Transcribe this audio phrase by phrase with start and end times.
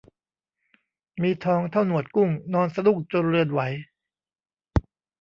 [1.21, 3.61] มีทองเท่าหนวดกุ้ง นอนสะดุ้งจนเรือนไหว